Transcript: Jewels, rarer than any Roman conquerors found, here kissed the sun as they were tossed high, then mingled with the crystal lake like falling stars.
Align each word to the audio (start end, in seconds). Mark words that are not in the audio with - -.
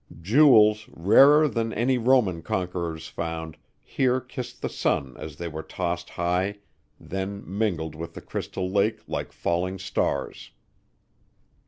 Jewels, 0.19 0.89
rarer 0.91 1.47
than 1.47 1.71
any 1.73 1.99
Roman 1.99 2.41
conquerors 2.41 3.07
found, 3.07 3.55
here 3.83 4.19
kissed 4.19 4.63
the 4.63 4.67
sun 4.67 5.15
as 5.17 5.35
they 5.35 5.47
were 5.47 5.61
tossed 5.61 6.09
high, 6.09 6.55
then 6.99 7.43
mingled 7.45 7.93
with 7.93 8.15
the 8.15 8.21
crystal 8.21 8.67
lake 8.67 9.01
like 9.07 9.31
falling 9.31 9.77
stars. 9.77 10.49